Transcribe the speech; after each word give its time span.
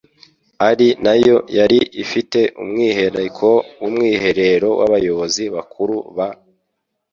ari 0.69 0.87
nayo 1.03 1.37
yari 1.57 1.79
ifite 2.03 2.39
umwihariko 2.61 3.49
w'umwiherero 3.81 4.69
w'Abayobozi 4.79 5.43
bakuru 5.55 5.95
b 6.15 6.17